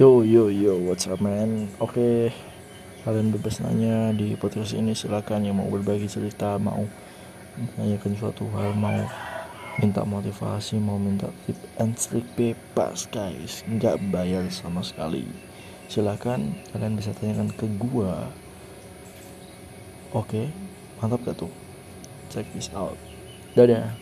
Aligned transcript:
Yo 0.00 0.24
yo 0.24 0.48
yo, 0.48 0.80
what's 0.80 1.04
up 1.04 1.20
man? 1.20 1.68
Oke, 1.76 2.32
kalian 3.04 3.36
bebas 3.36 3.60
nanya 3.60 4.16
di 4.16 4.32
podcast 4.32 4.72
ini 4.72 4.96
silakan 4.96 5.44
yang 5.44 5.60
mau 5.60 5.68
berbagi 5.68 6.08
cerita, 6.08 6.56
mau 6.56 6.88
menanyakan 7.76 8.16
suatu 8.16 8.48
hal, 8.56 8.72
mau 8.80 8.96
minta 9.76 10.00
motivasi, 10.00 10.80
mau 10.80 10.96
minta 10.96 11.28
tip 11.44 11.60
and 11.76 12.00
trick 12.00 12.24
bebas 12.32 13.12
guys, 13.12 13.60
nggak 13.68 14.00
bayar 14.08 14.48
sama 14.48 14.80
sekali. 14.80 15.28
Silakan 15.92 16.56
kalian 16.72 16.96
bisa 16.96 17.12
tanyakan 17.12 17.52
ke 17.52 17.68
gua. 17.76 18.32
Oke, 20.16 20.48
mantap 20.96 21.28
gak 21.28 21.44
tuh? 21.44 21.52
Check 22.32 22.48
this 22.56 22.72
out. 22.72 22.96
Dadah. 23.52 23.92